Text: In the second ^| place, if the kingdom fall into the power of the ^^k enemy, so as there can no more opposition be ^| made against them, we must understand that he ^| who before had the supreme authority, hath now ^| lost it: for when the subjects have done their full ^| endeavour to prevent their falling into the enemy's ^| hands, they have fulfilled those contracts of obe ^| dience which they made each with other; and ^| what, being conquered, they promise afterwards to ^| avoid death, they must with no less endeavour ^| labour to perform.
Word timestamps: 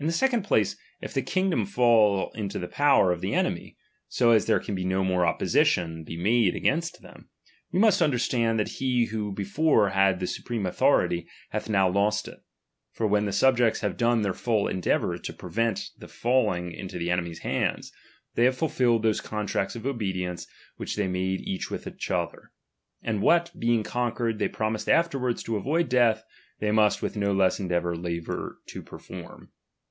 In 0.00 0.06
the 0.08 0.12
second 0.12 0.42
^| 0.42 0.44
place, 0.46 0.76
if 1.00 1.14
the 1.14 1.22
kingdom 1.22 1.64
fall 1.64 2.30
into 2.34 2.58
the 2.58 2.68
power 2.68 3.10
of 3.10 3.22
the 3.22 3.30
^^k 3.30 3.34
enemy, 3.36 3.76
so 4.06 4.32
as 4.32 4.44
there 4.44 4.60
can 4.60 4.74
no 4.74 5.02
more 5.02 5.24
opposition 5.24 6.02
be 6.04 6.18
^| 6.18 6.20
made 6.22 6.54
against 6.54 7.00
them, 7.00 7.30
we 7.72 7.78
must 7.78 8.02
understand 8.02 8.58
that 8.58 8.68
he 8.68 9.06
^| 9.06 9.08
who 9.08 9.32
before 9.32 9.90
had 9.90 10.20
the 10.20 10.26
supreme 10.26 10.66
authority, 10.66 11.26
hath 11.50 11.70
now 11.70 11.90
^| 11.92 11.94
lost 11.94 12.28
it: 12.28 12.40
for 12.92 13.06
when 13.06 13.24
the 13.24 13.32
subjects 13.32 13.80
have 13.80 13.96
done 13.96 14.20
their 14.20 14.34
full 14.34 14.64
^| 14.64 14.70
endeavour 14.70 15.16
to 15.16 15.32
prevent 15.32 15.88
their 15.96 16.08
falling 16.08 16.72
into 16.72 16.98
the 16.98 17.10
enemy's 17.10 17.40
^| 17.40 17.42
hands, 17.42 17.90
they 18.34 18.44
have 18.44 18.58
fulfilled 18.58 19.02
those 19.04 19.22
contracts 19.22 19.74
of 19.74 19.86
obe 19.86 20.00
^| 20.00 20.14
dience 20.14 20.46
which 20.76 20.96
they 20.96 21.08
made 21.08 21.40
each 21.40 21.70
with 21.70 21.86
other; 22.10 22.52
and 23.00 23.18
^| 23.20 23.22
what, 23.22 23.50
being 23.58 23.82
conquered, 23.82 24.38
they 24.38 24.48
promise 24.48 24.86
afterwards 24.86 25.42
to 25.42 25.52
^| 25.52 25.56
avoid 25.56 25.88
death, 25.88 26.24
they 26.58 26.72
must 26.72 27.00
with 27.00 27.16
no 27.16 27.32
less 27.32 27.58
endeavour 27.58 27.96
^| 27.96 28.04
labour 28.04 28.58
to 28.66 28.82
perform. 28.82 29.50